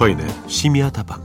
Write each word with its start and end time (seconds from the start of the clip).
서인의 0.00 0.26
심야 0.46 0.88
다방 0.88 1.20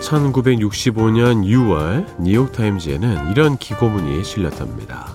(1965년 0.00 1.44
6월) 1.44 2.06
뉴욕타임즈에는 2.22 3.32
이런 3.32 3.58
기고문이 3.58 4.24
실렸답니다. 4.24 5.08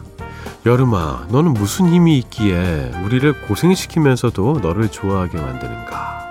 여름아, 0.64 1.30
너는 1.32 1.56
무슨 1.56 1.88
힘이 1.92 2.20
있기에 2.20 2.92
우리를 3.04 3.48
고생시키면서도 3.48 4.60
너를 4.62 4.92
좋아하게 4.92 5.42
만드는가? 5.42 6.27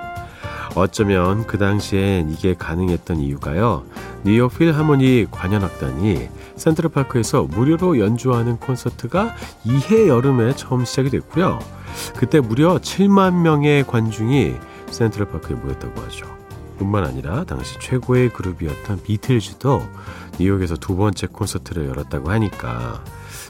어쩌면 0.76 1.46
그 1.46 1.56
당시엔 1.56 2.30
이게 2.30 2.54
가능했던 2.54 3.18
이유가요. 3.18 3.84
뉴욕 4.24 4.56
필하모니 4.56 5.28
관현악단이 5.30 6.28
센트럴파크에서 6.56 7.44
무료로 7.44 7.98
연주하는 7.98 8.58
콘서트가 8.58 9.34
이해 9.64 10.06
여름에 10.06 10.54
처음 10.54 10.84
시작이 10.84 11.08
됐고요. 11.08 11.58
그때 12.16 12.40
무려 12.40 12.76
7만 12.76 13.40
명의 13.40 13.86
관중이 13.86 14.54
센트럴파크에 14.90 15.56
모였다고 15.56 15.98
하죠. 16.02 16.26
뿐만 16.78 17.04
아니라 17.04 17.44
당시 17.44 17.78
최고의 17.80 18.34
그룹이었던 18.34 19.02
비틀즈도 19.02 19.82
뉴욕에서 20.38 20.76
두 20.76 20.94
번째 20.94 21.26
콘서트를 21.28 21.86
열었다고 21.86 22.30
하니까 22.30 23.02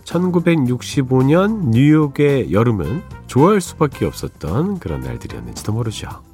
1965년 0.04 1.70
뉴욕의 1.70 2.52
여름은 2.52 3.02
좋아할 3.26 3.60
수밖에 3.60 4.06
없었던 4.06 4.78
그런 4.78 5.00
날들이었는지도 5.00 5.72
모르죠. 5.72 6.25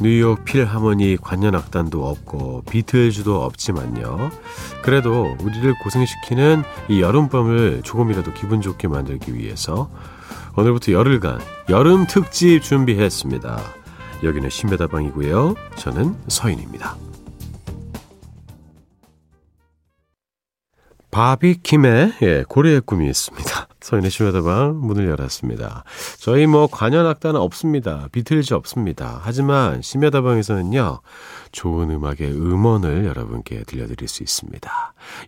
뉴욕 0.00 0.44
필하모니 0.44 1.18
관현악단도 1.22 2.06
없고 2.06 2.62
비틀즈도 2.68 3.42
없지만요. 3.42 4.30
그래도 4.82 5.36
우리를 5.40 5.74
고생시키는 5.82 6.62
이 6.88 7.00
여름밤을 7.00 7.80
조금이라도 7.82 8.34
기분 8.34 8.60
좋게 8.60 8.88
만들기 8.88 9.34
위해서 9.34 9.90
오늘부터 10.56 10.92
열흘간 10.92 11.40
여름 11.70 12.06
특집 12.06 12.62
준비했습니다. 12.62 13.60
여기는 14.22 14.48
신베다방이고요. 14.50 15.54
저는 15.76 16.16
서인입니다. 16.28 16.96
바비킴의 21.16 22.12
예, 22.20 22.44
고래의 22.46 22.82
꿈이 22.82 23.08
있습니다. 23.08 23.68
서인의 23.80 24.10
심야다방 24.10 24.80
문을 24.82 25.08
열었습니다. 25.08 25.84
저희 26.18 26.46
뭐 26.46 26.66
관현악단은 26.66 27.40
없습니다. 27.40 28.08
비틀즈 28.12 28.52
없습니다. 28.52 29.18
하지만 29.22 29.80
심야다방에서는요. 29.80 31.00
좋은 31.52 31.90
음악의 31.90 32.32
음원을 32.32 33.06
여러분께 33.06 33.62
들려드릴 33.64 34.08
수 34.08 34.22
있습니다. 34.22 34.70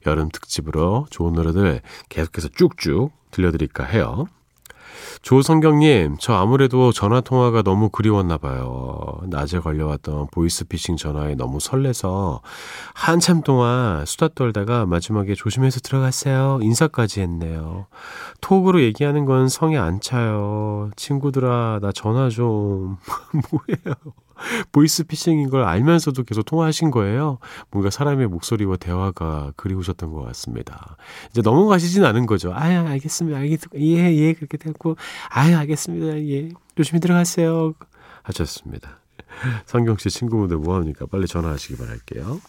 여름 0.04 0.28
특집으로 0.28 1.06
좋은 1.08 1.32
노래들 1.32 1.80
계속해서 2.10 2.48
쭉쭉 2.48 3.10
들려드릴까 3.30 3.84
해요. 3.84 4.26
조성경님, 5.22 6.16
저 6.20 6.34
아무래도 6.34 6.92
전화 6.92 7.20
통화가 7.20 7.62
너무 7.62 7.88
그리웠나 7.90 8.38
봐요. 8.38 9.20
낮에 9.26 9.60
걸려왔던 9.60 10.28
보이스피싱 10.32 10.96
전화에 10.96 11.34
너무 11.34 11.60
설레서 11.60 12.40
한참 12.94 13.42
동안 13.42 14.04
수다 14.06 14.28
떨다가 14.34 14.86
마지막에 14.86 15.34
조심해서 15.34 15.80
들어갔어요. 15.80 16.60
인사까지 16.62 17.20
했네요. 17.20 17.86
톡으로 18.40 18.82
얘기하는 18.82 19.24
건 19.24 19.48
성에 19.48 19.76
안 19.76 20.00
차요. 20.00 20.90
친구들아, 20.96 21.80
나 21.82 21.92
전화 21.92 22.28
좀. 22.28 22.96
뭐예요? 23.50 23.94
보이스 24.72 25.04
피싱인 25.04 25.50
걸 25.50 25.64
알면서도 25.64 26.22
계속 26.24 26.44
통화하신 26.44 26.90
거예요. 26.90 27.38
뭔가 27.70 27.90
사람의 27.90 28.28
목소리와 28.28 28.76
대화가 28.76 29.52
그리우셨던 29.56 30.12
것 30.12 30.22
같습니다. 30.26 30.96
이제 31.30 31.42
넘어가시진 31.42 32.04
않은 32.04 32.26
거죠. 32.26 32.52
아유, 32.54 32.78
알겠습니다. 32.86 33.38
알겠습니다. 33.38 33.80
예, 33.80 34.14
예, 34.14 34.32
그렇게 34.34 34.56
됐고. 34.56 34.96
아유, 35.30 35.56
알겠습니다. 35.56 36.18
예. 36.28 36.50
조심히 36.76 37.00
들어가세요. 37.00 37.74
하셨습니다. 38.22 39.00
성경 39.66 39.96
씨 39.96 40.10
친구분들 40.10 40.56
뭐합니까? 40.58 41.06
빨리 41.06 41.26
전화하시기 41.26 41.76
바랄게요. 41.76 42.40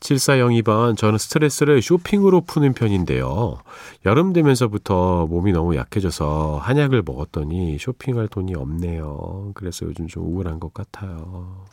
7402번, 0.00 0.96
저는 0.96 1.18
스트레스를 1.18 1.82
쇼핑으로 1.82 2.42
푸는 2.42 2.72
편인데요. 2.72 3.58
여름 4.04 4.32
되면서부터 4.32 5.26
몸이 5.26 5.52
너무 5.52 5.76
약해져서 5.76 6.58
한약을 6.62 7.02
먹었더니 7.04 7.78
쇼핑할 7.78 8.28
돈이 8.28 8.54
없네요. 8.54 9.52
그래서 9.54 9.86
요즘 9.86 10.06
좀 10.06 10.24
우울한 10.24 10.60
것 10.60 10.72
같아요. 10.72 11.64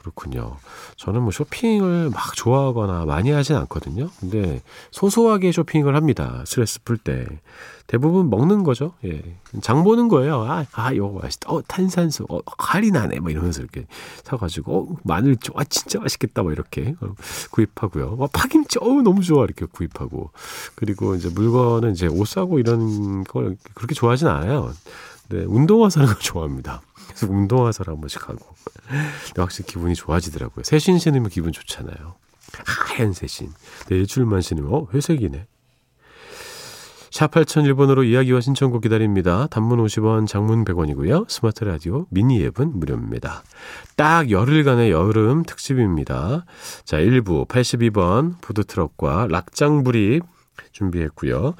그렇군요. 0.00 0.56
저는 0.96 1.22
뭐 1.22 1.30
쇼핑을 1.30 2.10
막 2.10 2.34
좋아하거나 2.34 3.04
많이 3.04 3.30
하진 3.30 3.56
않거든요. 3.56 4.08
근데 4.18 4.62
소소하게 4.90 5.52
쇼핑을 5.52 5.94
합니다. 5.94 6.42
스트레스 6.46 6.82
풀 6.82 6.96
때. 6.96 7.26
대부분 7.86 8.30
먹는 8.30 8.62
거죠. 8.62 8.92
예. 9.04 9.20
장 9.62 9.82
보는 9.82 10.06
거예요. 10.06 10.42
아, 10.42 10.64
아, 10.74 10.92
이거 10.92 11.08
맛있다. 11.08 11.50
어, 11.50 11.60
탄산수. 11.66 12.24
어, 12.30 12.38
할인하네. 12.56 13.18
뭐 13.18 13.30
이러면서 13.30 13.62
이렇게 13.62 13.86
사가지고, 14.22 14.78
어, 14.78 14.96
마늘, 15.02 15.36
아, 15.56 15.64
진짜 15.64 15.98
맛있겠다. 15.98 16.42
뭐 16.42 16.52
이렇게 16.52 16.94
어, 17.00 17.14
구입하고요. 17.50 18.16
어, 18.20 18.28
파김치, 18.32 18.78
어, 18.80 18.86
너무 19.02 19.22
좋아. 19.22 19.42
이렇게 19.42 19.66
구입하고. 19.66 20.30
그리고 20.76 21.16
이제 21.16 21.30
물건은 21.30 21.90
이제 21.90 22.06
옷 22.06 22.28
사고 22.28 22.60
이런 22.60 23.24
걸 23.24 23.56
그렇게 23.74 23.96
좋아하진 23.96 24.28
않아요. 24.28 24.72
네, 25.30 25.44
운동화 25.46 25.88
사는 25.90 26.08
걸 26.08 26.18
좋아합니다. 26.18 26.82
그래서 27.06 27.28
운동화 27.28 27.70
사러 27.72 27.92
한 27.92 28.00
번씩 28.00 28.28
하고. 28.28 28.44
확실히 29.36 29.66
기분이 29.66 29.94
좋아지더라고요. 29.94 30.64
새신 30.64 30.98
신으면 30.98 31.30
기분 31.30 31.52
좋잖아요. 31.52 32.16
하얀 32.66 33.12
새신. 33.12 33.50
네, 33.88 33.96
일주일만 33.96 34.40
신으면, 34.40 34.74
어, 34.74 34.88
회색이네. 34.92 35.46
샵 37.12 37.30
8001번으로 37.32 38.04
이야기와 38.04 38.40
신청곡 38.40 38.82
기다립니다. 38.82 39.46
단문 39.48 39.84
50원, 39.84 40.26
장문 40.26 40.64
100원이고요. 40.64 41.28
스마트 41.28 41.64
라디오, 41.64 42.06
미니 42.10 42.42
앱은 42.44 42.78
무료입니다. 42.78 43.42
딱 43.96 44.30
열흘간의 44.30 44.90
여름 44.90 45.42
특집입니다. 45.44 46.44
자, 46.84 46.98
1부 46.98 47.48
82번 47.48 48.40
푸드트럭과 48.40 49.26
락장불입 49.28 50.22
준비했고요. 50.72 51.54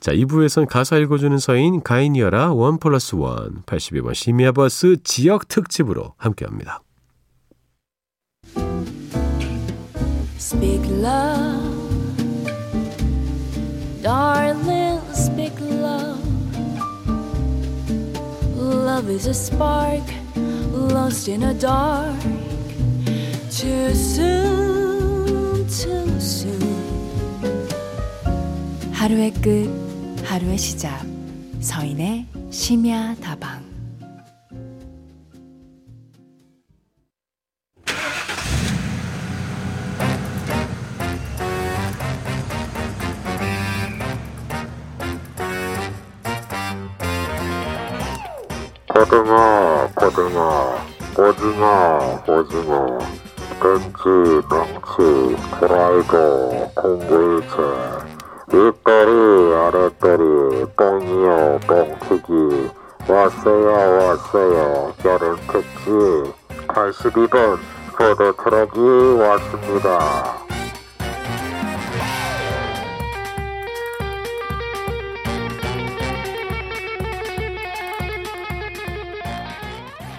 자, 0.00 0.12
2부에선 0.12 0.66
가사 0.68 0.96
읽어주는 0.98 1.38
서인 1.38 1.82
가인이어라 1.82 2.52
원 2.52 2.78
플러스 2.78 3.14
원 3.14 3.62
82번 3.64 4.14
심야버스 4.14 5.02
지역 5.04 5.48
특집으로 5.48 6.14
함께합니다. 6.16 6.82
Speak 10.38 10.84
love, 10.90 12.46
darling, 14.02 15.00
speak 15.12 15.58
love. 15.60 16.20
Love 18.54 19.10
is 19.10 19.26
a 19.26 19.34
spark 19.34 20.04
lost 20.72 21.28
in 21.28 21.42
a 21.42 21.54
dark. 21.54 22.16
Too 23.50 23.94
soon, 23.94 25.66
too 25.66 26.20
soon. 26.20 26.65
하루의 29.06 29.32
끝, 29.34 29.70
하루의 30.24 30.58
시작. 30.58 31.00
서인의 31.60 32.26
심야 32.50 33.14
다방. 33.22 33.64
고등어, 48.88 49.88
고등어, 49.94 50.80
오징어, 51.16 52.24
오징어, 52.26 52.98
벤치, 53.60 54.42
벤치, 54.50 55.36
프라이드, 55.60 56.72
고물차. 56.74 58.15
윗거리 58.48 59.54
아랫거리 59.54 60.66
뻥이요 60.76 61.60
뻥튀기. 61.66 62.70
왔어요 63.08 63.98
왔어요. 63.98 64.92
여름 65.04 65.36
특집. 65.48 65.88
82번 66.68 67.58
푸드트럭이 67.96 69.18
왔습니다. 69.20 70.45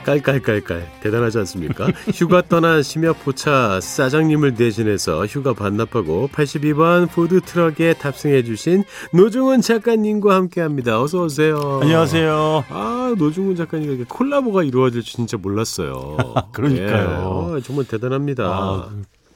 깔깔깔깔 0.07 0.87
대단하지 1.01 1.39
않습니까? 1.39 1.87
휴가 2.13 2.41
떠난 2.41 2.81
심야포차 2.81 3.81
사장님을 3.81 4.55
대신해서 4.55 5.25
휴가 5.25 5.53
반납하고 5.53 6.29
82번 6.31 7.09
푸드 7.09 7.41
트럭에 7.41 7.93
탑승해 7.93 8.43
주신 8.43 8.85
노중훈 9.11 9.59
작가님과 9.59 10.33
함께합니다. 10.33 11.01
어서 11.01 11.23
오세요. 11.23 11.79
안녕하세요. 11.81 12.63
아 12.69 13.15
노중훈 13.17 13.57
작가님 13.57 13.89
이렇게 13.89 14.05
콜라보가 14.07 14.63
이루어질 14.63 15.01
줄 15.03 15.17
진짜 15.17 15.35
몰랐어요. 15.35 16.15
그러니까요. 16.53 17.49
예. 17.49 17.57
어, 17.57 17.59
정말 17.61 17.85
대단합니다. 17.85 18.45
아, 18.45 18.89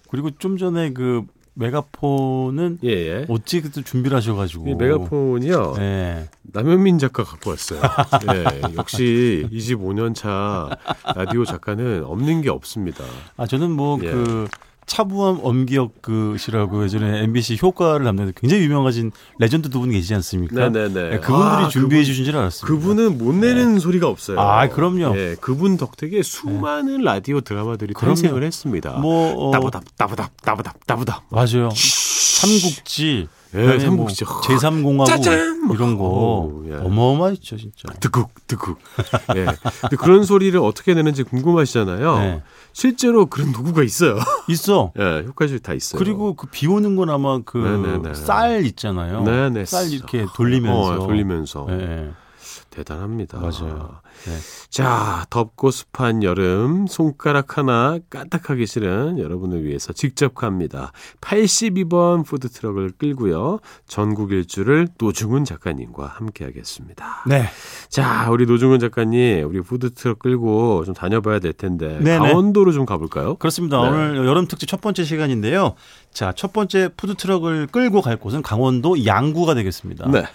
그리고 0.09 0.29
좀 0.37 0.57
전에 0.57 0.93
그 0.93 1.23
메가폰은 1.53 2.79
예, 2.83 2.89
예. 2.89 3.25
어찌 3.27 3.61
그때 3.61 3.81
준비를 3.83 4.15
하셔가지고 4.17 4.69
이 4.69 4.75
메가폰이요. 4.75 5.73
네. 5.77 6.29
남현민 6.43 6.97
작가 6.97 7.23
갖고 7.23 7.49
왔어요. 7.49 7.81
예, 8.33 8.61
역시 8.77 9.45
25년 9.51 10.15
차 10.15 10.69
라디오 11.15 11.45
작가는 11.45 12.03
없는 12.05 12.41
게 12.41 12.49
없습니다. 12.49 13.03
아 13.37 13.45
저는 13.45 13.71
뭐 13.71 13.99
예. 14.03 14.11
그 14.91 14.95
차부함 14.95 15.39
엄기혁 15.41 16.01
그 16.01 16.35
씨라고 16.37 16.83
예전에 16.83 17.23
MBC 17.23 17.57
효과를 17.61 18.05
담는 18.05 18.33
굉장히 18.35 18.63
유명하신 18.63 19.11
레전드 19.39 19.69
두 19.69 19.79
분 19.81 19.91
계시지 19.91 20.13
않습니까? 20.15 20.69
네네네. 20.69 21.09
네, 21.09 21.19
그분들이 21.19 21.63
아, 21.65 21.67
준비해 21.69 22.03
주신 22.03 22.23
줄 22.25 22.35
알았습니다. 22.37 22.67
그분은 22.67 23.17
못 23.17 23.33
내는 23.33 23.79
소리가 23.79 24.07
없어요. 24.07 24.39
아, 24.39 24.67
그럼요. 24.69 25.17
예, 25.17 25.35
그분 25.41 25.77
덕택에 25.77 26.21
수많은 26.21 27.01
라디오 27.01 27.41
드라마들이 27.41 27.93
그럼요. 27.93 28.15
탄생을 28.15 28.43
했습니다. 28.43 28.91
뭐 28.99 29.47
어, 29.47 29.51
따부답, 29.51 29.83
따부답, 29.97 30.29
따부답, 30.43 30.85
따부답. 30.85 31.23
맞아요. 31.29 31.69
삼국지, 31.73 33.27
예, 33.55 33.79
삼국지. 33.79 34.23
뭐 34.25 34.41
제3공화국 34.41 35.05
짜잔! 35.07 35.69
이런 35.73 35.97
거 35.97 36.03
어우, 36.05 36.65
예. 36.69 36.75
어마어마했죠 36.75 37.57
진짜. 37.57 37.87
드국, 37.99 38.29
드국. 38.47 38.77
예. 39.35 39.45
근데 39.81 39.95
그런 39.97 40.23
소리를 40.23 40.57
어떻게 40.59 40.93
내는지 40.93 41.23
궁금하시잖아요. 41.23 42.17
네. 42.19 42.43
실제로 42.73 43.25
그런 43.25 43.51
도구가 43.51 43.83
있어요. 43.83 44.17
있어. 44.47 44.93
예, 44.99 45.23
효과들이 45.27 45.59
다 45.59 45.73
있어요. 45.73 45.99
그리고 45.99 46.35
그 46.35 46.47
비 46.49 46.67
오는 46.67 46.95
건 46.95 47.09
아마 47.09 47.39
그 47.43 47.57
네네네. 47.57 48.13
쌀 48.13 48.65
있잖아요. 48.65 49.23
네네. 49.23 49.65
쌀 49.65 49.91
이렇게 49.91 50.25
돌리면서. 50.35 50.79
어, 50.93 51.05
돌리면서. 51.07 51.65
네. 51.69 52.11
대단합니다. 52.69 53.39
맞아요. 53.39 53.99
네. 54.25 54.37
자, 54.69 55.25
덥고 55.29 55.71
습한 55.71 56.23
여름, 56.23 56.87
손가락 56.87 57.57
하나 57.57 57.99
까딱하기 58.09 58.65
싫은 58.65 59.19
여러분을 59.19 59.63
위해서 59.63 59.93
직접 59.93 60.35
갑니다. 60.35 60.91
82번 61.21 62.25
푸드트럭을 62.25 62.91
끌고요. 62.97 63.59
전국 63.87 64.31
일주를 64.31 64.87
노중훈 64.97 65.45
작가님과 65.45 66.05
함께 66.05 66.45
하겠습니다. 66.45 67.23
네. 67.27 67.45
자, 67.89 68.29
우리 68.29 68.45
노중훈 68.45 68.79
작가님, 68.79 69.47
우리 69.47 69.61
푸드트럭 69.61 70.19
끌고 70.19 70.85
좀 70.85 70.93
다녀봐야 70.93 71.39
될 71.39 71.53
텐데, 71.53 71.99
네네. 71.99 72.17
강원도로 72.17 72.71
좀 72.71 72.85
가볼까요? 72.85 73.35
그렇습니다. 73.35 73.81
네. 73.81 73.89
오늘 73.89 74.25
여름 74.25 74.47
특집 74.47 74.67
첫 74.67 74.81
번째 74.81 75.03
시간인데요. 75.03 75.75
자, 76.13 76.33
첫 76.33 76.53
번째 76.53 76.89
푸드 76.95 77.15
트럭을 77.15 77.67
끌고 77.67 78.01
갈 78.01 78.17
곳은 78.17 78.41
강원도 78.41 79.05
양구가 79.05 79.53
되겠습니다. 79.55 80.09
네. 80.09 80.25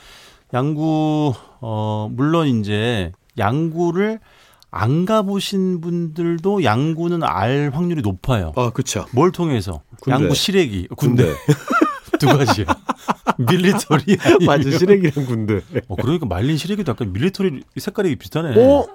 양구 0.54 1.34
어 1.60 2.08
물론 2.12 2.46
이제 2.46 3.12
양구를 3.38 4.20
안 4.70 5.06
가보신 5.06 5.80
분들도 5.80 6.62
양구는 6.62 7.22
알 7.22 7.70
확률이 7.72 8.02
높아요. 8.02 8.52
아, 8.56 8.70
그쵸. 8.70 9.06
뭘 9.12 9.32
통해서? 9.32 9.80
군대. 10.02 10.10
양구 10.22 10.34
시래기 10.34 10.88
군대, 10.96 11.32
두 12.18 12.26
가지요. 12.26 12.66
밀리터리 13.38 14.18
아니면 14.20 14.46
맞아, 14.46 14.70
시래기랑 14.78 15.26
군대. 15.26 15.62
어, 15.88 15.96
그러니까 15.96 16.26
말린 16.26 16.56
시래기도 16.56 16.90
약간 16.92 17.12
밀리터리 17.12 17.62
색깔이 17.76 18.16
비슷하네. 18.16 18.54
어? 18.62 18.86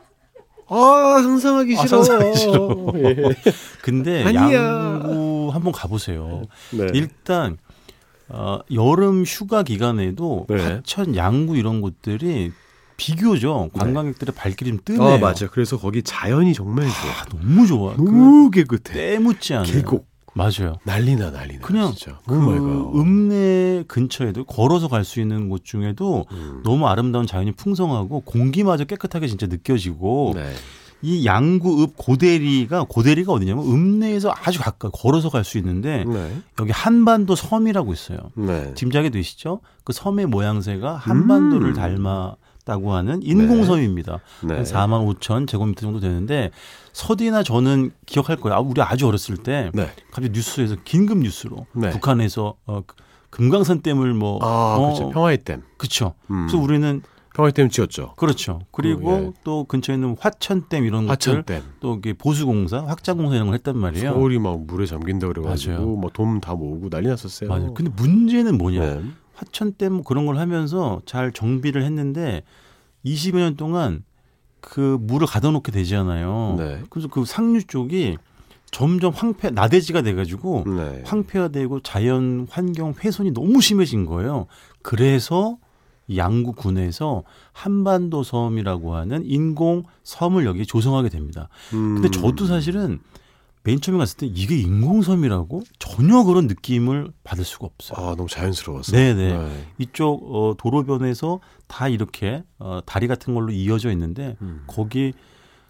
아, 0.68 1.22
상상하기 1.22 1.78
아, 1.78 1.86
싫어. 1.86 2.04
상상하기 2.04 2.38
싫어. 2.38 2.94
예. 2.98 3.16
근데 3.82 4.24
아니야. 4.24 4.54
양구 4.54 5.50
한번 5.52 5.74
가보세요. 5.74 6.44
네. 6.72 6.88
일단 6.94 7.58
어, 8.34 8.60
여름 8.74 9.24
휴가 9.24 9.64
기간에도 9.64 10.46
네. 10.50 10.62
하천, 10.64 11.16
양구 11.16 11.58
이런 11.58 11.82
곳들이 11.82 12.52
비교적 12.98 13.74
관광객들의 13.74 14.34
발길이 14.36 14.70
좀 14.72 14.80
뜨네요. 14.86 15.16
아, 15.16 15.18
맞아. 15.18 15.48
그래서 15.50 15.78
거기 15.78 16.04
자연이 16.04 16.54
정말 16.54 16.86
좋아. 16.86 17.12
아, 17.12 17.26
너무 17.26 17.66
좋아. 17.68 17.96
그 17.96 18.02
너무 18.04 18.52
깨끗해. 18.52 18.94
때묻지 18.94 19.54
않아요. 19.56 19.72
계곡. 19.72 20.08
맞아요. 20.34 20.78
난리나 20.86 21.32
난리나. 21.32 21.62
그냥 21.62 21.94
진짜. 21.94 22.18
그. 22.26 22.92
읍내 22.96 23.84
근처에도 23.88 24.46
걸어서 24.46 24.88
갈 24.88 25.04
수 25.04 25.20
있는 25.20 25.50
곳 25.50 25.66
중에도 25.66 26.26
음. 26.32 26.62
너무 26.64 26.88
아름다운 26.88 27.28
자연이 27.28 27.52
풍성하고 27.52 28.22
공기마저 28.22 28.86
깨끗하게 28.86 29.28
진짜 29.28 29.48
느껴지고 29.48 30.32
네. 30.36 30.54
이 31.02 31.26
양구읍 31.26 31.94
고대리가 31.98 32.86
고대리가 32.88 33.32
어디냐면 33.34 33.66
읍내에서 33.66 34.34
아주 34.44 34.60
가까이 34.60 34.92
걸어서 34.94 35.30
갈 35.30 35.44
수 35.44 35.58
있는데 35.58 36.04
네. 36.06 36.38
여기 36.60 36.72
한반도 36.72 37.36
섬이라고 37.36 37.92
있어요. 37.94 38.18
네. 38.36 38.74
짐작이 38.76 39.10
되시죠? 39.10 39.62
그 39.84 39.92
섬의 39.94 40.28
모양새가 40.28 40.96
한반도를 40.98 41.70
음. 41.70 41.74
닮았다고 41.74 42.94
하는 42.94 43.22
인공섬입니다. 43.24 44.20
네. 44.44 44.54
한 44.56 44.64
4만 44.64 45.20
5천 45.20 45.48
제곱미터 45.48 45.82
정도 45.82 46.00
되는데 46.00 46.52
서디나 46.94 47.42
저는 47.44 47.92
기억할 48.06 48.38
거예요. 48.38 48.58
아, 48.58 48.60
우리 48.60 48.82
아주 48.82 49.08
어렸을 49.08 49.38
때 49.38 49.72
네. 49.74 49.90
갑자기 50.12 50.30
뉴스에서 50.32 50.76
긴급 50.84 51.18
뉴스로 51.20 51.66
네. 51.74 51.90
북한에서 51.90 52.56
어, 52.68 52.82
그 52.86 52.96
금강산 53.32 53.82
댐을 53.82 54.14
뭐 54.14 54.38
아, 54.44 54.76
어, 54.78 54.86
그렇죠. 54.94 55.10
평화의 55.10 55.40
댐. 55.40 55.64
그쵸. 55.78 56.14
음. 56.30 56.46
그래서 56.48 56.58
우리는 56.64 57.02
평화의 57.34 57.54
댐 57.54 57.70
지었죠. 57.70 58.14
그렇죠. 58.18 58.60
그리고 58.72 59.10
어, 59.10 59.22
예. 59.22 59.32
또 59.44 59.64
근처에 59.64 59.96
있는 59.96 60.16
화천댐 60.20 60.86
이런 60.86 61.10
하천 61.10 61.38
것들 61.38 61.44
댐. 61.44 61.64
또 61.80 61.96
이게 61.96 62.14
보수공사, 62.14 62.84
확장공사 62.86 63.36
이런 63.36 63.48
걸 63.48 63.56
했단 63.56 63.78
말이에요. 63.78 64.14
서울이 64.14 64.40
막 64.40 64.66
물에 64.66 64.86
잠긴다 64.86 65.28
그래가지고 65.28 65.74
맞아요. 65.74 65.86
뭐돈다 65.88 66.56
모으고 66.56 66.90
난리 66.90 67.08
났었어요. 67.08 67.50
맞아요. 67.50 67.74
근데 67.74 67.92
문제는 67.96 68.58
뭐냐? 68.58 68.80
네. 68.80 69.04
화천댐 69.36 69.94
뭐 69.94 70.04
그런 70.04 70.26
걸 70.26 70.38
하면서 70.38 71.02
잘 71.06 71.32
정비를 71.32 71.84
했는데 71.84 72.44
20여 73.06 73.38
년 73.38 73.56
동안 73.56 74.04
그 74.60 74.98
물을 75.02 75.26
가둬놓게 75.26 75.72
되잖아요. 75.72 76.56
네. 76.58 76.82
그래서 76.90 77.08
그 77.08 77.26
상류 77.26 77.64
쪽이 77.64 78.18
점점 78.72 79.12
황폐 79.14 79.50
나대지가 79.50 80.02
돼가지고 80.02 80.64
네. 80.68 81.02
황폐화 81.06 81.50
되고 81.50 81.80
자연 81.82 82.48
환경 82.50 82.94
훼손이 83.04 83.32
너무 83.32 83.62
심해진 83.62 84.06
거예요. 84.06 84.48
그래서 84.82 85.58
양구 86.18 86.54
군에서 86.54 87.24
한반도 87.54 88.24
섬이라고 88.24 88.96
하는 88.96 89.24
인공 89.26 89.84
섬을 90.04 90.46
여기 90.46 90.66
조성하게 90.66 91.10
됩니다. 91.10 91.50
근데 91.70 92.08
음. 92.08 92.12
저도 92.12 92.46
사실은 92.46 93.00
맨 93.64 93.80
처음에 93.80 94.00
갔을 94.00 94.18
때 94.18 94.26
이게 94.26 94.58
인공섬이라고 94.58 95.62
전혀 95.78 96.24
그런 96.24 96.48
느낌을 96.48 97.12
받을 97.24 97.46
수가 97.46 97.68
없어요. 97.68 98.06
아, 98.06 98.16
너무 98.16 98.28
자연스러웠어. 98.28 98.92
네네. 98.92 99.66
이쪽 99.78 100.36
어, 100.36 100.56
도로변에서 100.58 101.40
다 101.68 101.88
이렇게 101.88 102.44
어, 102.58 102.80
다리 102.86 103.08
같은 103.08 103.36
걸로 103.36 103.52
이어져 103.52 103.92
있는데 103.92 104.36
음. 104.42 104.64
거기 104.68 105.14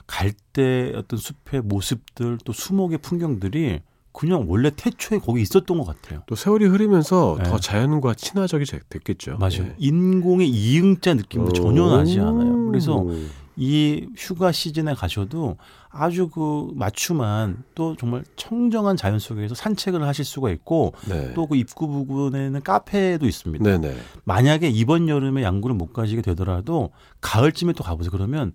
갈 0.07 0.33
때 0.53 0.91
어떤 0.95 1.17
숲의 1.17 1.61
모습들 1.63 2.37
또 2.43 2.53
수목의 2.53 2.97
풍경들이 2.99 3.81
그냥 4.13 4.45
원래 4.47 4.69
태초에 4.75 5.19
거기 5.19 5.41
있었던 5.41 5.77
것 5.77 5.85
같아요. 5.85 6.23
또 6.27 6.35
세월이 6.35 6.65
흐르면서 6.65 7.37
네. 7.41 7.49
더 7.49 7.57
자연과 7.57 8.13
친화적이 8.15 8.65
제- 8.65 8.79
됐겠죠. 8.89 9.37
맞아요. 9.37 9.63
예. 9.67 9.75
인공의 9.77 10.49
이응자 10.49 11.13
느낌도 11.13 11.53
전혀 11.53 11.87
나지 11.89 12.19
않아요. 12.19 12.65
그래서 12.67 12.97
오. 12.97 13.15
이 13.57 14.07
휴가 14.17 14.51
시즌에 14.51 14.93
가셔도 14.93 15.57
아주 15.89 16.29
그 16.29 16.69
맞춤한 16.73 17.63
또 17.75 17.95
정말 17.97 18.23
청정한 18.35 18.95
자연 18.97 19.19
속에서 19.19 19.55
산책을 19.55 20.01
하실 20.03 20.23
수가 20.25 20.49
있고 20.51 20.93
네. 21.07 21.33
또그 21.33 21.55
입구 21.55 21.87
부근에는 21.87 22.61
카페도 22.63 23.25
있습니다. 23.27 23.63
네네. 23.63 23.95
만약에 24.23 24.69
이번 24.69 25.09
여름에 25.09 25.43
양구를 25.43 25.75
못 25.75 25.93
가시게 25.93 26.21
되더라도 26.21 26.91
가을쯤에 27.19 27.73
또 27.73 27.83
가보세요. 27.83 28.11
그러면 28.11 28.53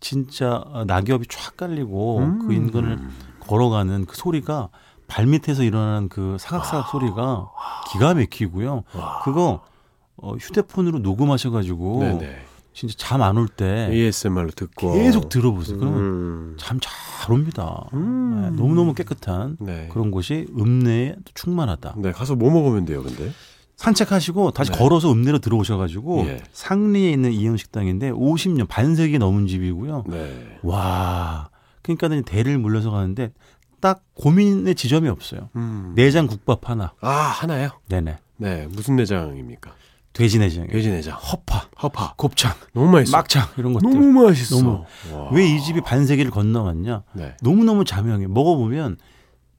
진짜 0.00 0.64
낙엽이 0.86 1.26
쫙 1.28 1.56
깔리고 1.56 2.18
음. 2.18 2.38
그 2.46 2.52
인근을 2.52 2.98
걸어가는 3.40 4.06
그 4.06 4.16
소리가 4.16 4.68
발밑에서 5.08 5.62
일어나는 5.64 6.08
그 6.08 6.36
사각사각 6.38 6.88
소리가 6.90 7.50
기가 7.90 8.14
막히고요. 8.14 8.84
와. 8.94 9.20
그거 9.24 9.62
어, 10.16 10.34
휴대폰으로 10.34 10.98
녹음하셔가지고 11.00 11.98
네네. 12.00 12.36
진짜 12.74 12.94
잠 12.96 13.22
안 13.22 13.36
올 13.36 13.48
때 13.48 13.88
ASMR로 13.90 14.50
듣고 14.50 14.92
계속 14.94 15.28
들어보세요. 15.28 15.78
그러면 15.78 15.98
음. 16.00 16.56
잠잘 16.58 17.32
옵니다. 17.32 17.86
음. 17.94 18.42
네, 18.42 18.50
너무너무 18.50 18.94
깨끗한 18.94 19.56
네. 19.60 19.88
그런 19.90 20.10
곳이 20.12 20.46
읍내에 20.56 21.16
충만하다. 21.34 21.94
네, 21.98 22.12
가서 22.12 22.36
뭐 22.36 22.50
먹으면 22.50 22.84
돼요, 22.84 23.02
근데? 23.02 23.32
산책하시고 23.76 24.50
다시 24.52 24.70
네. 24.72 24.78
걸어서 24.78 25.10
읍내로 25.10 25.38
들어오셔가지고 25.38 26.26
예. 26.26 26.42
상리에 26.52 27.10
있는 27.12 27.32
이형 27.32 27.56
식당인데 27.56 28.10
50년 28.10 28.66
반세기 28.68 29.18
넘은 29.18 29.46
집이고요. 29.46 30.04
네. 30.08 30.58
와, 30.62 31.48
그러니까는 31.82 32.24
대를 32.24 32.58
물려서 32.58 32.90
가는데 32.90 33.32
딱 33.80 34.02
고민의 34.14 34.74
지점이 34.74 35.08
없어요. 35.08 35.50
음. 35.56 35.92
내장 35.94 36.26
국밥 36.26 36.68
하나. 36.68 36.92
아, 37.00 37.10
하나요? 37.10 37.70
네네. 37.88 38.18
네, 38.36 38.66
무슨 38.70 38.96
내장입니까? 38.96 39.72
돼지 40.12 40.38
내장, 40.38 40.66
돼지 40.66 40.90
내장, 40.90 41.16
허파, 41.16 41.68
허파, 41.80 42.14
곱창, 42.16 42.52
너무 42.72 42.90
맛있어. 42.90 43.16
막창 43.16 43.46
이런 43.56 43.72
것들. 43.72 43.88
너무 43.88 44.24
맛있어. 44.24 44.56
너무. 44.56 44.84
왜이 45.32 45.60
집이 45.62 45.80
반세기를 45.82 46.30
건너왔냐? 46.32 47.02
네. 47.12 47.36
너무 47.40 47.64
너무 47.64 47.84
자명해. 47.84 48.26
먹어보면 48.26 48.96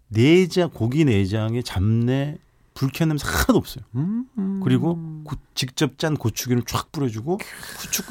내장, 0.09 0.69
고기 0.69 1.05
내장의 1.05 1.63
잡내, 1.63 2.37
불쾌한 2.73 3.09
냄새 3.09 3.27
하나도 3.27 3.57
없어요. 3.57 3.83
음, 3.95 4.25
음. 4.37 4.61
그리고 4.63 4.95
고, 5.23 5.35
직접 5.53 5.97
짠 5.97 6.15
고추기름 6.15 6.63
쫙 6.65 6.91
뿌려주고 6.91 7.37
후추 7.77 8.03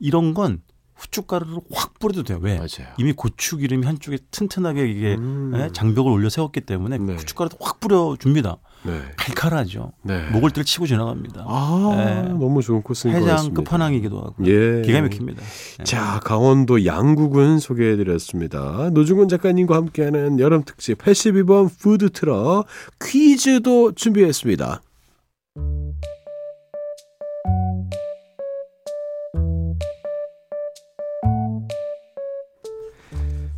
이런 0.00 0.34
건 0.34 0.62
후춧가루를 0.96 1.58
확 1.72 1.98
뿌려도 1.98 2.22
돼요. 2.22 2.38
왜? 2.40 2.56
맞아요. 2.56 2.92
이미 2.96 3.12
고추 3.12 3.58
기름이 3.58 3.86
한쪽에 3.86 4.18
튼튼하게 4.30 4.88
이게 4.88 5.14
음. 5.14 5.52
예, 5.56 5.68
장벽을 5.72 6.10
올려 6.10 6.28
세웠기 6.28 6.62
때문에 6.62 6.98
네. 6.98 7.14
후춧가루도 7.16 7.58
확 7.60 7.80
뿌려 7.80 8.16
줍니다. 8.18 8.56
네. 8.82 9.02
칼칼하죠. 9.16 9.92
네. 10.02 10.28
목을 10.30 10.50
툭 10.52 10.64
치고 10.64 10.86
지나갑니다. 10.86 11.44
아, 11.46 11.94
네. 11.96 12.22
너무 12.28 12.62
좋은 12.62 12.82
코스인 12.82 13.12
것 13.12 13.20
해장 13.20 13.36
같습니다. 13.36 13.62
끝판왕이기도 13.62 14.16
하고 14.18 14.34
예. 14.46 14.82
기가 14.82 15.02
막힙니다. 15.02 15.42
예. 15.80 15.84
자, 15.84 16.20
강원도 16.24 16.84
양구군 16.86 17.58
소개해드렸습니다. 17.58 18.90
노중훈 18.92 19.28
작가님과 19.28 19.76
함께하는 19.76 20.38
여름 20.40 20.62
특집 20.64 20.98
82번 20.98 21.68
푸드 21.78 22.10
트럭 22.10 22.66
퀴즈도 23.02 23.92
준비했습니다. 23.92 24.80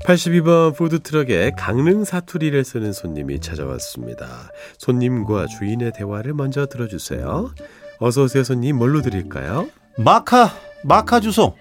82번 0.08 0.74
푸드트럭에 0.74 1.50
강릉 1.50 2.02
사투리를 2.02 2.64
쓰는 2.64 2.94
손님이 2.94 3.40
찾아왔습니다. 3.40 4.26
손님과 4.78 5.46
주인의 5.46 5.92
대화를 5.94 6.32
먼저 6.32 6.64
들어주세요. 6.64 7.50
어서 7.98 8.22
오세요 8.22 8.42
손님 8.42 8.78
뭘로 8.78 9.02
드릴까요? 9.02 9.68
마카 9.98 10.50
마카 10.82 11.20
주소 11.20 11.54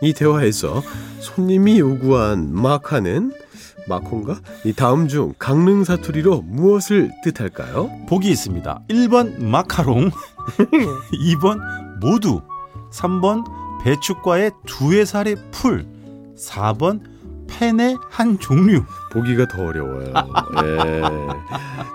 이 0.00 0.14
대화에서 0.14 0.82
손님이 1.20 1.78
요구한 1.78 2.54
마카는 2.54 3.32
마콘가? 3.86 4.40
이 4.64 4.72
다음 4.72 5.06
중 5.06 5.34
강릉 5.38 5.84
사투리로 5.84 6.40
무엇을 6.42 7.10
뜻할까요? 7.22 7.90
보기 8.08 8.30
있습니다. 8.30 8.82
1번 8.88 9.42
마카롱, 9.42 10.10
2번 11.36 11.58
모두, 12.00 12.40
3번 12.92 13.44
배추과의 13.82 14.52
두의 14.64 15.04
살의 15.04 15.36
풀, 15.50 15.84
4번 16.36 17.11
펜의 17.58 17.96
한 18.10 18.38
종류. 18.38 18.84
보기가 19.12 19.46
더 19.46 19.66
어려워요. 19.66 20.12
예. 20.64 21.02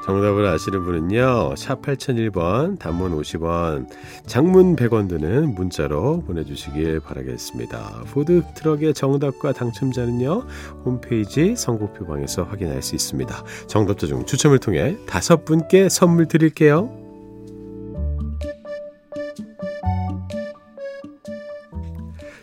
정답을 0.05 0.45
아시는 0.45 0.83
분은요. 0.83 1.55
샵 1.57 1.81
8001번, 1.81 2.79
단문 2.79 3.19
50원, 3.19 3.87
장문 4.25 4.75
100원 4.75 5.09
드는 5.09 5.55
문자로 5.55 6.23
보내주시길 6.25 6.99
바라겠습니다. 6.99 8.03
푸드트럭의 8.05 8.93
정답과 8.93 9.53
당첨자는요. 9.53 10.43
홈페이지 10.85 11.55
선곡표방에서 11.55 12.43
확인할 12.43 12.81
수 12.81 12.95
있습니다. 12.95 13.43
정답자 13.67 14.07
중 14.07 14.25
추첨을 14.25 14.59
통해 14.59 14.95
다섯 15.07 15.43
분께 15.43 15.89
선물 15.89 16.27
드릴게요. 16.27 17.06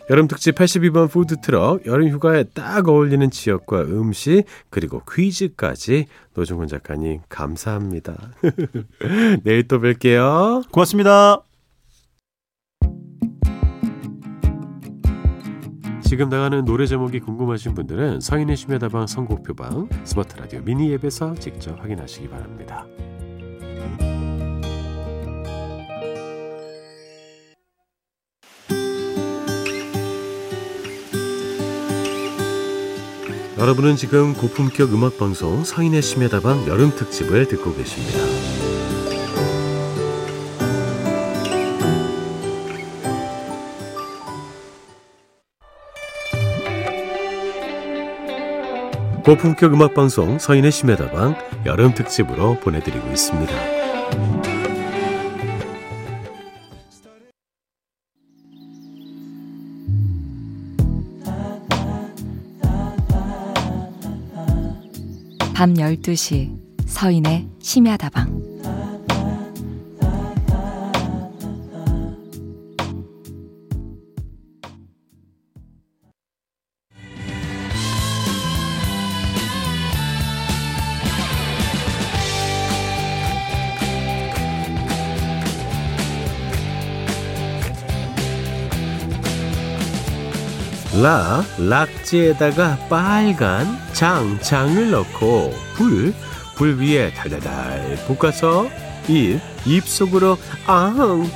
여름 0.09 0.27
특집 0.27 0.55
82번 0.55 1.09
푸드트럭 1.09 1.85
여름 1.85 2.09
휴가에 2.09 2.43
딱 2.43 2.87
어울리는 2.87 3.29
지역과 3.29 3.81
음식 3.81 4.43
그리고 4.69 5.01
퀴즈까지 5.11 6.05
노중훈 6.33 6.67
작가님 6.67 7.21
감사합니다. 7.27 8.31
내일 9.43 9.67
또 9.67 9.79
뵐게요. 9.79 10.71
고맙습니다. 10.71 11.41
지금 16.03 16.29
나가는 16.29 16.63
노래 16.63 16.85
제목이 16.85 17.19
궁금하신 17.19 17.73
분들은 17.73 18.21
서인의 18.21 18.55
심야 18.55 18.77
다방 18.77 19.07
선곡표방 19.07 19.89
스마트 20.03 20.37
라디오 20.37 20.61
미니 20.61 20.93
앱에서 20.93 21.33
직접 21.35 21.81
확인하시기 21.81 22.29
바랍니다. 22.29 22.85
여러분은 33.57 33.95
지금 33.95 34.33
고품격 34.33 34.93
음악 34.93 35.17
방송 35.17 35.63
서인의 35.63 36.01
심야다방 36.01 36.67
여름 36.67 36.93
특집을 36.93 37.47
듣고 37.47 37.73
계십니다. 37.73 38.19
고품격 49.23 49.73
음악 49.73 49.93
방송 49.93 50.37
서인의 50.37 50.73
심야다방 50.73 51.35
여름 51.65 51.93
특집으로 51.93 52.59
보내드리고 52.59 53.07
있습니다. 53.07 53.84
밤 65.65 65.73
12시 65.73 66.55
서인의 66.85 67.47
심야다방 67.59 68.94
라, 91.05 91.43
락지에다가 91.59 92.79
빨간 92.89 93.67
장, 93.93 94.39
장을 94.41 94.89
넣고 94.89 95.53
불, 95.75 96.11
불 96.55 96.79
위에 96.79 97.13
달달달 97.13 97.95
볶아서 98.07 98.67
입, 99.07 99.39
입 99.67 99.87
속으로 99.87 100.35
앙! 100.65 101.29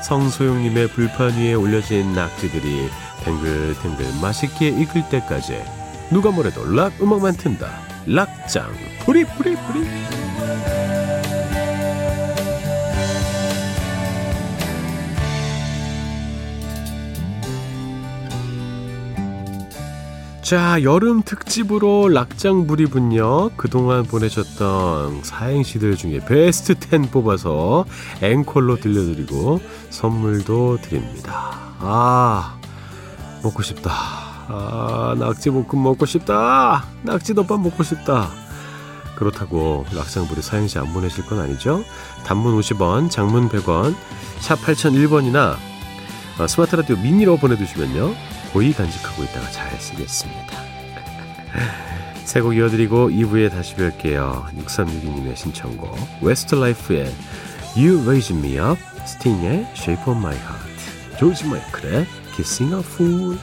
성소용님의 0.00 0.90
불판 0.90 1.32
위에 1.32 1.54
올려진 1.54 2.12
낙지들이 2.14 2.88
탱글탱글 3.24 4.20
맛있게 4.22 4.68
익을 4.68 5.08
때까지 5.10 5.60
누가 6.12 6.30
뭐래도 6.30 6.64
락 6.64 6.92
음악만 7.02 7.34
튼다. 7.34 7.72
락장, 8.06 8.70
뿌리 9.04 9.24
뿌리 9.24 9.56
뿌리. 9.56 10.83
자, 20.44 20.82
여름 20.82 21.22
특집으로 21.22 22.10
락장부리 22.10 22.84
분요. 22.84 23.52
그동안 23.56 24.02
보내셨던 24.04 25.24
사행시들 25.24 25.96
중에 25.96 26.18
베스트 26.18 26.74
10 26.78 27.10
뽑아서 27.10 27.86
앵콜로 28.20 28.76
들려드리고 28.76 29.62
선물도 29.88 30.82
드립니다. 30.82 31.32
아, 31.78 32.58
먹고 33.42 33.62
싶다. 33.62 33.90
아, 34.48 35.16
낙지볶음 35.18 35.82
먹고 35.82 36.04
싶다. 36.04 36.84
낙지덮밥 37.04 37.62
먹고 37.62 37.82
싶다. 37.82 38.28
그렇다고 39.16 39.86
락장부리 39.94 40.42
사행시 40.42 40.78
안 40.78 40.92
보내실 40.92 41.24
건 41.24 41.40
아니죠? 41.40 41.82
단문 42.26 42.60
50원, 42.60 43.10
장문 43.10 43.48
100원, 43.48 43.94
샵 44.40 44.56
8001번이나 44.56 45.56
어, 46.38 46.46
스마트 46.46 46.76
라디오 46.76 46.96
미니로 46.96 47.38
보내주시면요. 47.38 48.34
고이 48.54 48.72
간직하고 48.72 49.24
있다가 49.24 49.50
잘 49.50 49.68
쓰겠습니다. 49.80 50.62
세 52.24 52.37
곡 52.37 52.56
이어드리고 52.56 53.10
2부에 53.10 53.50
다시 53.50 53.74
뵐게요. 53.74 54.44
6362님의 54.64 55.34
신청곡 55.34 55.98
웨스트라이프의 56.22 57.12
You 57.76 58.00
Raise 58.02 58.36
Me 58.36 58.58
Up 58.58 58.80
스팅의 59.04 59.66
Shape 59.74 60.04
of 60.06 60.12
My 60.12 60.36
Heart 60.36 61.18
조지 61.18 61.46
마이클의 61.46 62.06
Kissing 62.36 62.76
a 62.76 62.80
Fool 62.80 63.38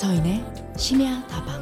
서인의 0.00 0.42
심야 0.78 1.26
다방 1.26 1.60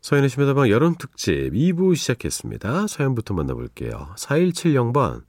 서인의 0.00 0.28
심야 0.28 0.46
다방 0.46 0.68
여름 0.68 0.96
특집 0.98 1.52
2부 1.52 1.94
시작했습니다. 1.94 2.88
사연부터 2.88 3.34
만나볼게요. 3.34 4.08
4170번. 4.16 5.22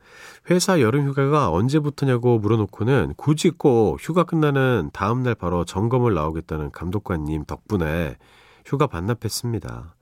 회사 0.50 0.82
여름 0.82 1.08
휴가가 1.08 1.52
언제부터냐고 1.52 2.40
물어놓고는 2.40 3.14
굳이 3.18 3.52
꼭 3.52 3.98
휴가 4.00 4.24
끝나는 4.24 4.90
다음날 4.94 5.36
바로 5.36 5.64
점검을 5.64 6.16
나오겠다는 6.16 6.72
감독관님 6.72 7.46
덕분에 7.46 8.18
휴가 8.66 8.88
반납했습니다. 8.88 9.96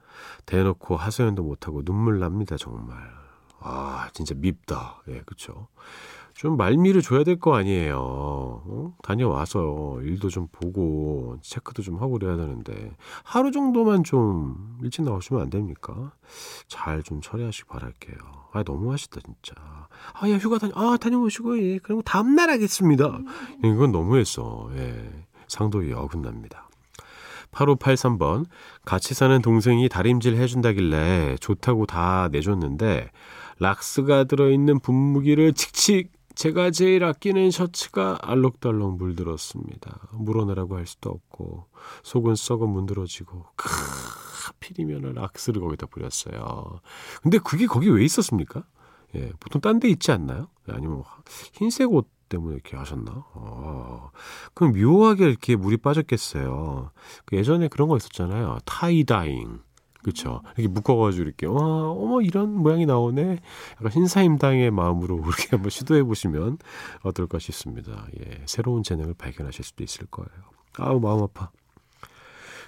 대놓고 0.45 0.95
하소연도 0.95 1.43
못하고 1.43 1.83
눈물 1.83 2.19
납니다, 2.19 2.55
정말. 2.57 2.95
아, 3.59 4.07
진짜 4.13 4.33
밉다. 4.37 5.01
예, 5.09 5.21
그쵸. 5.25 5.67
좀 6.37 6.55
말미를 6.55 7.01
줘야 7.01 7.23
될 7.23 7.37
거 7.39 7.55
아니에요. 7.55 7.97
어? 7.99 8.95
다녀와서 9.03 9.99
일도 10.03 10.29
좀 10.29 10.47
보고 10.51 11.37
체크도 11.41 11.81
좀 11.81 11.97
하고 11.97 12.13
그래야 12.19 12.35
되는데 12.37 12.95
하루 13.23 13.51
정도만 13.51 14.03
좀 14.03 14.77
일찍 14.83 15.01
나오시면 15.03 15.41
안 15.41 15.49
됩니까? 15.49 16.11
잘 16.67 17.01
좀 17.03 17.21
처리하시기 17.21 17.67
바랄게요. 17.67 18.17
아 18.53 18.63
너무 18.63 18.91
하시다 18.91 19.19
진짜. 19.21 19.53
아야 20.13 20.37
휴가 20.37 20.57
다녀 20.59 20.73
아 20.75 20.97
다녀오시고 20.97 21.59
예. 21.59 21.79
그리고 21.79 22.01
다음 22.03 22.35
날 22.35 22.49
하겠습니다. 22.51 23.19
이건 23.63 23.91
너무했어. 23.91 24.69
예. 24.75 25.25
상도에 25.47 25.93
어긋납니다. 25.93 26.69
8583번 27.51 28.45
같이 28.85 29.13
사는 29.13 29.41
동생이 29.41 29.89
다림질 29.89 30.35
해준다길래 30.35 31.37
좋다고 31.39 31.85
다 31.87 32.29
내줬는데 32.31 33.09
락스가 33.59 34.25
들어있는 34.25 34.79
분무기를 34.81 35.53
칙칙 35.53 36.11
제가 36.37 36.69
제일 36.69 37.03
아끼는 37.03 37.49
셔츠가 37.49 38.19
알록달록 38.21 38.97
물들었습니다. 38.97 40.09
물어내라고 40.11 40.77
할 40.77 40.85
수도 40.85 41.09
없고 41.09 41.65
속은 42.03 42.35
썩어 42.35 42.67
문드러지고 42.67 43.43
크 43.55 43.67
하필이면 44.45 45.13
락스를 45.15 45.59
거기다 45.61 45.87
뿌렸어요. 45.87 46.79
근데 47.23 47.39
그게 47.39 47.65
거기 47.65 47.89
왜 47.89 48.05
있었습니까? 48.05 48.63
예, 49.15 49.31
보통 49.39 49.61
딴 49.61 49.79
데 49.79 49.89
있지 49.89 50.11
않나요? 50.11 50.49
아니면 50.67 51.03
흰색 51.53 51.91
옷 51.91 52.07
때문에 52.29 52.53
이렇게 52.53 52.77
하셨나? 52.77 53.25
아, 53.33 54.09
그럼 54.53 54.73
묘하게 54.73 55.29
이렇게 55.29 55.55
물이 55.55 55.77
빠졌겠어요. 55.77 56.91
그 57.25 57.35
예전에 57.35 57.67
그런 57.67 57.87
거 57.87 57.97
있었잖아요. 57.97 58.59
tie-dyeing. 58.63 59.61
그렇죠. 60.07 60.41
이렇게 60.55 60.73
묶어가지고 60.73 61.23
이렇게 61.23 61.45
와, 61.47 61.91
어머 61.91 62.21
이런 62.21 62.53
모양이 62.53 62.85
나오네. 62.85 63.39
약간 63.75 63.91
신사임당의 63.91 64.71
마음으로 64.71 65.19
그렇게 65.21 65.49
한번 65.51 65.69
시도해 65.69 66.03
보시면 66.03 66.59
어떨까 67.01 67.39
싶습니다. 67.39 68.07
예, 68.17 68.41
새로운 68.45 68.83
재능을 68.83 69.15
발견하실 69.15 69.65
수도 69.65 69.83
있을 69.83 70.07
거예요. 70.09 70.29
아우 70.77 71.01
마음 71.01 71.23
아파. 71.23 71.49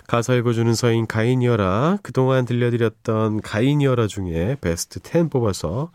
가사 0.07 0.33
읽어주는 0.33 0.73
서인 0.73 1.07
가인이어라 1.07 1.99
그동안 2.03 2.43
들려드렸던 2.43 3.41
가인이어라 3.41 4.07
중에 4.07 4.57
베스트 4.59 4.99
10 5.01 5.29
뽑아서 5.29 5.91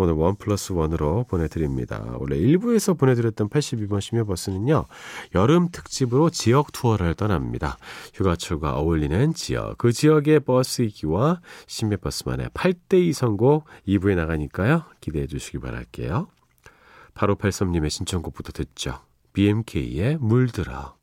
오늘 0.00 0.14
원 0.14 0.36
플러스 0.36 0.72
원으로 0.72 1.24
보내드립니다. 1.28 2.02
원래 2.18 2.36
1부에서 2.36 2.98
보내드렸던 2.98 3.48
82번 3.50 4.00
심야버스는요. 4.00 4.86
여름 5.34 5.68
특집으로 5.70 6.30
지역 6.30 6.72
투어를 6.72 7.14
떠납니다. 7.14 7.76
휴가철과 8.14 8.78
어울리는 8.78 9.34
지역, 9.34 9.76
그 9.78 9.92
지역의 9.92 10.40
버스이기와 10.40 11.40
심야버스만의 11.66 12.48
8대2 12.48 13.12
선곡 13.12 13.66
2부에 13.86 14.16
나가니까요. 14.16 14.84
기대해 15.00 15.26
주시기 15.26 15.58
바랄게요. 15.58 16.28
8583님의 17.14 17.90
신청곡부터 17.90 18.52
듣죠. 18.52 19.00
BMK의 19.34 20.16
물들어. 20.18 20.99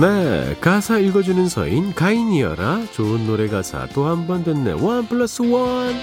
네, 0.00 0.56
가사 0.60 0.98
읽어주는 0.98 1.48
서인 1.48 1.94
가인이어라. 1.94 2.86
좋은 2.92 3.26
노래 3.26 3.46
가사 3.48 3.86
또 3.88 4.06
한 4.06 4.26
번 4.26 4.42
듣네. 4.42 4.72
원 4.72 5.06
플러스 5.06 5.42
원 5.42 5.94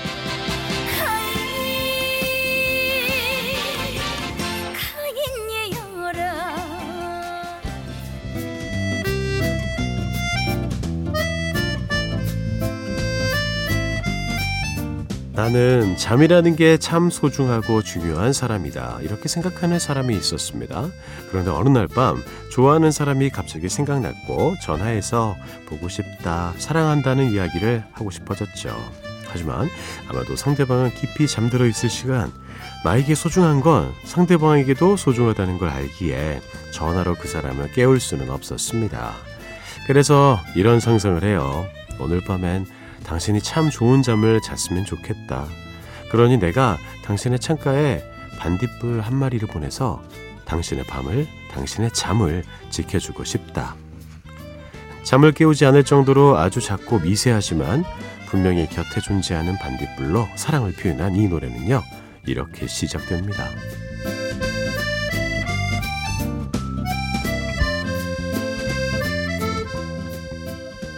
나는 15.41 15.97
잠이라는 15.97 16.55
게 16.55 16.77
참 16.77 17.09
소중하고 17.09 17.81
중요한 17.81 18.31
사람이다. 18.31 18.99
이렇게 19.01 19.27
생각하는 19.27 19.79
사람이 19.79 20.15
있었습니다. 20.15 20.85
그런데 21.31 21.49
어느 21.49 21.67
날 21.69 21.87
밤 21.87 22.23
좋아하는 22.51 22.91
사람이 22.91 23.31
갑자기 23.31 23.67
생각났고 23.67 24.53
전화해서 24.61 25.35
보고 25.65 25.89
싶다, 25.89 26.53
사랑한다는 26.59 27.31
이야기를 27.31 27.83
하고 27.91 28.11
싶어졌죠. 28.11 28.69
하지만 29.29 29.67
아마도 30.07 30.35
상대방은 30.35 30.91
깊이 30.91 31.25
잠들어 31.27 31.65
있을 31.65 31.89
시간, 31.89 32.31
나에게 32.85 33.15
소중한 33.15 33.61
건 33.61 33.93
상대방에게도 34.03 34.95
소중하다는 34.95 35.57
걸 35.57 35.69
알기에 35.69 36.39
전화로 36.71 37.15
그 37.15 37.27
사람을 37.27 37.71
깨울 37.71 37.99
수는 37.99 38.29
없었습니다. 38.29 39.13
그래서 39.87 40.39
이런 40.55 40.79
상상을 40.79 41.23
해요. 41.23 41.65
오늘 41.99 42.21
밤엔 42.21 42.67
당신이 43.05 43.41
참 43.41 43.69
좋은 43.69 44.01
잠을 44.01 44.41
잤으면 44.41 44.85
좋겠다. 44.85 45.47
그러니 46.11 46.37
내가 46.37 46.77
당신의 47.05 47.39
창가에 47.39 48.03
반딧불 48.39 49.01
한 49.01 49.15
마리를 49.15 49.47
보내서 49.47 50.01
당신의 50.45 50.85
밤을, 50.85 51.27
당신의 51.51 51.91
잠을 51.93 52.43
지켜주고 52.69 53.23
싶다. 53.23 53.75
잠을 55.03 55.31
깨우지 55.31 55.65
않을 55.65 55.83
정도로 55.83 56.37
아주 56.37 56.61
작고 56.61 56.99
미세하지만 56.99 57.83
분명히 58.27 58.67
곁에 58.67 59.01
존재하는 59.01 59.57
반딧불로 59.57 60.27
사랑을 60.35 60.73
표현한 60.73 61.15
이 61.15 61.27
노래는요, 61.27 61.81
이렇게 62.25 62.67
시작됩니다. 62.67 63.45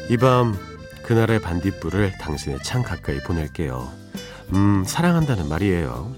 이밤 0.09 0.55
그날의 1.13 1.41
반딧불을 1.41 2.13
당신의 2.17 2.63
창 2.63 2.81
가까이 2.81 3.19
보낼게요. 3.19 3.87
음, 4.53 4.83
사랑한다는 4.83 5.47
말이에요. 5.47 6.11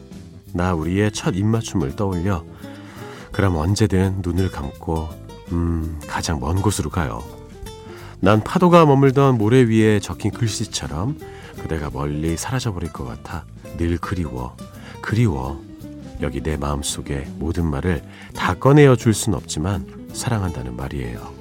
나 0.54 0.74
우리의 0.74 1.12
첫 1.12 1.36
입맞춤을 1.36 1.98
떠올려. 1.98 2.46
그럼 3.34 3.58
언제든 3.58 4.20
눈을 4.22 4.50
감고, 4.52 5.10
음, 5.52 6.00
가장 6.08 6.40
먼 6.40 6.62
곳으로 6.62 6.90
가요. 6.90 7.22
난 8.22 8.42
파도가 8.42 8.86
머물던 8.86 9.38
모래 9.38 9.64
위에 9.64 10.00
적힌 10.00 10.32
글씨처럼 10.32 11.20
그대가 11.62 11.90
멀리 11.92 12.38
사라져버릴 12.38 12.94
것 12.94 13.04
같아 13.04 13.44
늘 13.76 13.98
그리워, 13.98 14.56
그리워. 15.02 15.62
여기 16.22 16.40
내 16.40 16.56
마음 16.56 16.82
속에 16.82 17.28
모든 17.36 17.66
말을 17.66 18.02
다 18.34 18.54
꺼내어 18.54 18.96
줄 18.96 19.14
순 19.14 19.34
없지만 19.34 20.08
사랑한다는 20.14 20.78
말이에요. 20.78 21.34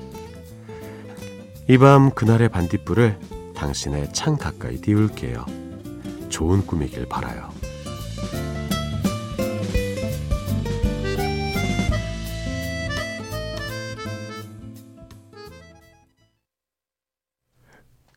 이 1.70 1.78
밤 1.78 2.10
그날의 2.10 2.48
반딧불을 2.48 3.16
당신의 3.54 4.12
창 4.12 4.36
가까이 4.36 4.76
띄울게요. 4.80 5.46
좋은 6.28 6.66
꿈이길 6.66 7.06
바라요. 7.08 7.50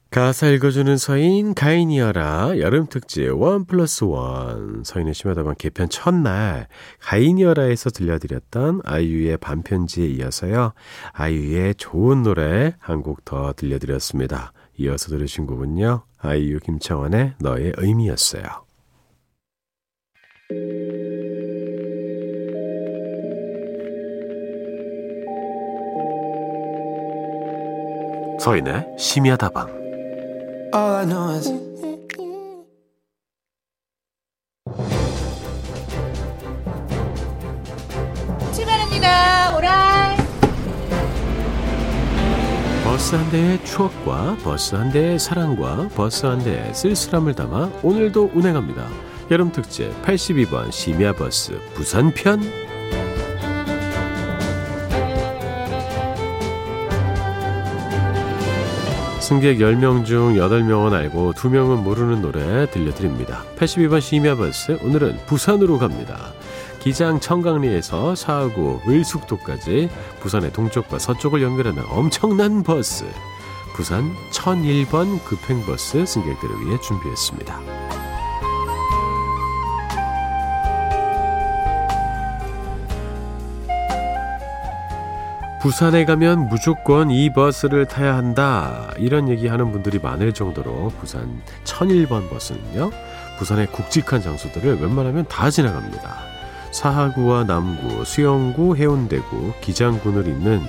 가사 0.09 0.47
읽어주는 0.47 0.97
서인 0.97 1.53
가인이어라 1.53 2.57
여름 2.59 2.87
특집 2.87 3.29
원 3.39 3.65
플러스 3.65 4.03
원 4.05 4.83
서인의 4.83 5.13
심하다방 5.13 5.55
개편 5.59 5.89
첫날 5.89 6.67
가인이어라에서 7.01 7.89
들려드렸던 7.91 8.81
아이유의 8.83 9.37
반편지에 9.37 10.07
이어서요 10.07 10.73
아이유의 11.13 11.75
좋은 11.75 12.23
노래 12.23 12.73
한 12.79 13.03
곡 13.03 13.25
더 13.25 13.53
들려드렸습니다 13.53 14.53
이어서 14.77 15.09
들으신 15.09 15.45
곡은요 15.45 16.03
아이유 16.19 16.59
김창원의 16.59 17.35
너의 17.39 17.73
의미였어요. 17.77 18.43
서인의 28.39 28.87
심야 28.97 29.35
다방. 29.35 29.67
All 30.73 30.95
I 30.95 31.05
know 31.05 31.35
is 31.35 31.66
버스 43.07 43.15
한 43.15 43.31
대의 43.31 43.63
추억과 43.63 44.35
버스 44.43 44.75
한 44.75 44.91
대의 44.91 45.17
사랑과 45.17 45.87
버스 45.95 46.25
한 46.25 46.43
대의 46.43 46.73
쓸쓸함을 46.73 47.35
담아 47.35 47.71
오늘도 47.81 48.31
운행합니다. 48.33 48.85
여름 49.31 49.49
특집 49.49 49.89
82번 50.01 50.69
심야 50.73 51.13
버스 51.13 51.57
부산편 51.73 52.41
승객 59.21 59.59
10명 59.59 60.03
중 60.03 60.33
8명은 60.33 60.91
알고 60.91 61.31
2명은 61.31 61.83
모르는 61.83 62.21
노래 62.21 62.69
들려드립니다. 62.69 63.45
82번 63.57 64.01
심야 64.01 64.35
버스 64.35 64.77
오늘은 64.83 65.19
부산으로 65.27 65.77
갑니다. 65.77 66.33
기장 66.87 67.19
청강리에서 67.19 68.15
사하구 68.15 68.79
을숙도까지 68.87 69.89
부산의 70.21 70.53
동쪽과 70.53 70.99
서쪽을 70.99 71.41
연결하는 71.41 71.83
엄청난 71.89 72.63
버스 72.63 73.03
부산 73.75 74.15
1001번 74.31 75.21
급행버스 75.25 76.05
승객들을 76.05 76.65
위해 76.65 76.79
준비했습니다. 76.79 77.59
부산에 85.61 86.05
가면 86.05 86.47
무조건 86.47 87.11
이 87.11 87.33
버스를 87.33 87.85
타야 87.85 88.15
한다. 88.15 88.93
이런 88.97 89.27
얘기 89.27 89.47
하는 89.47 89.73
분들이 89.73 89.99
많을 89.99 90.31
정도로 90.33 90.93
부산 91.01 91.41
1001번 91.65 92.29
버스는요. 92.29 92.91
부산의 93.39 93.67
굵직한 93.73 94.21
장소들을 94.21 94.79
웬만하면 94.81 95.25
다 95.27 95.49
지나갑니다. 95.49 96.36
사하구와 96.71 97.45
남구, 97.45 98.03
수영구, 98.05 98.75
해운대구, 98.75 99.53
기장군을 99.61 100.27
잇는 100.27 100.61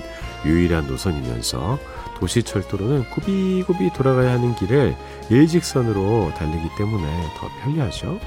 유일한 0.45 0.87
노선이면서 0.87 1.77
도시철도로는 2.19 3.09
구비구비 3.11 3.93
돌아가야 3.93 4.31
하는 4.33 4.55
길을 4.55 4.95
일직선으로 5.29 6.33
달리기 6.35 6.69
때문에 6.77 7.05
더 7.37 7.47
편리하죠. 7.61 8.19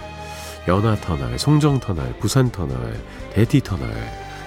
연화터널, 0.69 1.39
송정터널, 1.39 2.15
부산터널, 2.19 3.01
대티터널 3.33 3.89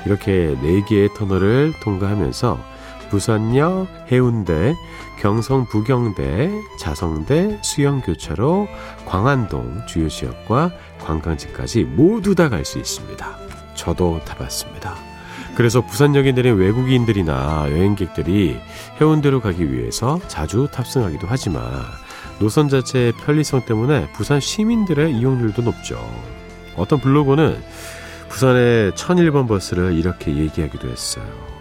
이렇게 0.05 0.55
네 0.61 0.81
개의 0.87 1.09
터널을 1.15 1.73
통과하면서 1.83 2.74
부산역, 3.09 3.87
해운대, 4.11 4.75
경성 5.19 5.65
부경대, 5.65 6.51
자성대, 6.79 7.59
수영교차로, 7.61 8.67
광안동 9.05 9.83
주요 9.87 10.09
지역과 10.09 10.71
관광지까지 10.99 11.83
모두 11.83 12.35
다 12.35 12.49
갈 12.49 12.65
수 12.65 12.77
있습니다. 12.79 13.37
저도 13.75 14.19
타봤습니다. 14.25 14.95
그래서 15.55 15.81
부산역에 15.85 16.33
내린 16.33 16.55
외국인들이나 16.55 17.67
여행객들이 17.71 18.59
해운대로 18.99 19.39
가기 19.39 19.71
위해서 19.71 20.19
자주 20.27 20.67
탑승하기도 20.71 21.27
하지만 21.29 21.63
노선 22.39 22.67
자체의 22.67 23.13
편리성 23.13 23.61
때문에 23.65 24.11
부산 24.11 24.39
시민들의 24.41 25.13
이용률도 25.13 25.61
높죠. 25.61 25.97
어떤 26.75 26.99
블로거는 26.99 27.57
부산의 28.27 28.91
1001번 28.91 29.47
버스를 29.47 29.93
이렇게 29.93 30.35
얘기하기도 30.35 30.89
했어요. 30.89 31.54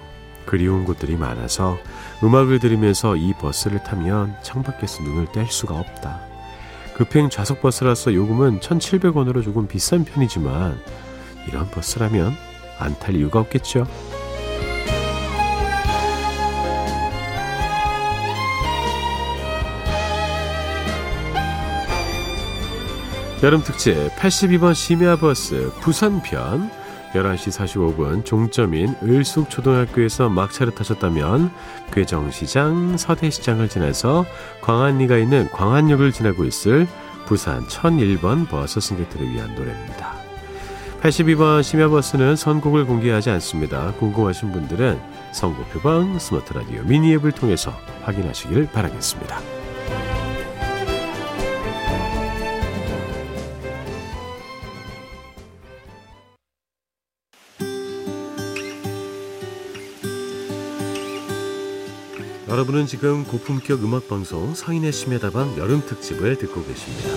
그리운 0.54 0.84
곳들이 0.84 1.16
많아서 1.16 1.76
음악을 2.22 2.60
들으면서 2.60 3.16
이 3.16 3.32
버스를 3.32 3.82
타면 3.82 4.36
창밖에서 4.40 5.02
눈을 5.02 5.32
뗄 5.32 5.48
수가 5.48 5.74
없다. 5.74 6.20
급행 6.94 7.28
좌석 7.28 7.60
버스라서 7.60 8.14
요금은 8.14 8.60
1,700원으로 8.60 9.42
조금 9.42 9.66
비싼 9.66 10.04
편이지만 10.04 10.78
이런 11.48 11.68
버스라면 11.72 12.36
안 12.78 12.96
탈 13.00 13.16
이유가 13.16 13.40
없겠죠. 13.40 13.84
여름 23.42 23.60
특집 23.64 23.96
82번 24.14 24.72
심야 24.72 25.16
버스 25.16 25.72
부산편 25.80 26.70
11시 27.14 27.96
45분 27.96 28.24
종점인 28.24 28.94
을숙초등학교에서 29.02 30.28
막차를 30.28 30.74
타셨다면 30.74 31.50
괴정시장, 31.92 32.96
서대시장을 32.96 33.68
지나서 33.68 34.26
광안리가 34.60 35.16
있는 35.18 35.48
광안역을 35.50 36.12
지나고 36.12 36.44
있을 36.44 36.86
부산 37.26 37.66
1001번 37.66 38.48
버스 38.48 38.80
승객들을 38.80 39.30
위한 39.30 39.54
노래입니다. 39.54 40.14
82번 41.02 41.62
심야버스는 41.62 42.34
선곡을 42.36 42.86
공개하지 42.86 43.30
않습니다. 43.30 43.92
궁금하신 43.98 44.52
분들은 44.52 44.98
선곡표방 45.32 46.18
스마트 46.18 46.54
라디오 46.54 46.82
미니 46.82 47.12
앱을 47.14 47.32
통해서 47.32 47.72
확인하시길 48.04 48.70
바라겠습니다. 48.72 49.53
여러분은 62.54 62.86
지금 62.86 63.24
고품격 63.24 63.82
음악 63.82 64.06
방송 64.06 64.54
서인의 64.54 64.92
심야다방 64.92 65.58
여름 65.58 65.84
특집을 65.84 66.38
듣고 66.38 66.64
계십니다. 66.64 67.08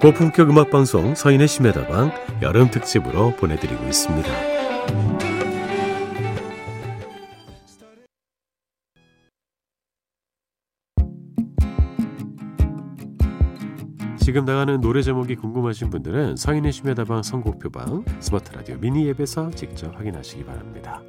고품격 0.00 0.48
음악 0.48 0.70
방송 0.70 1.14
서인의 1.14 1.46
심야다방 1.46 2.40
여름 2.40 2.70
특집으로 2.70 3.36
보내드리고 3.36 3.84
있습니다. 3.84 4.61
지금 14.22 14.44
나가는 14.44 14.80
노래 14.80 15.02
제목이 15.02 15.34
궁금하신 15.34 15.90
분들은 15.90 16.36
서인의 16.36 16.70
심야 16.70 16.94
다방 16.94 17.24
선곡표방 17.24 18.04
스마트 18.20 18.52
라디오 18.52 18.76
미니 18.76 19.08
앱에서 19.08 19.50
직접 19.50 19.92
확인하시기 19.98 20.44
바랍니다. 20.44 21.02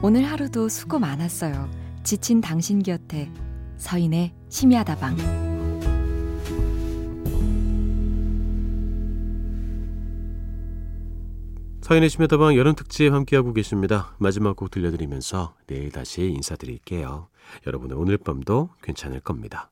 오늘 0.00 0.22
하루도 0.22 0.68
수고 0.68 1.00
많았어요. 1.00 1.68
지친 2.04 2.40
당신 2.40 2.80
곁에 2.80 3.32
서인의 3.78 4.32
심야 4.48 4.84
다방. 4.84 5.47
서인의 11.88 12.10
심야다방 12.10 12.54
여름 12.54 12.74
특집 12.74 13.14
함께하고 13.14 13.54
계십니다. 13.54 14.14
마지막 14.18 14.56
곡 14.56 14.70
들려드리면서 14.70 15.54
내일 15.66 15.90
다시 15.90 16.20
인사드릴게요. 16.20 17.28
여러분의 17.66 17.96
오늘 17.96 18.18
밤도 18.18 18.68
괜찮을 18.82 19.20
겁니다. 19.20 19.70